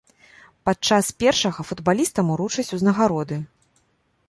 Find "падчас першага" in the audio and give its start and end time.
0.69-1.67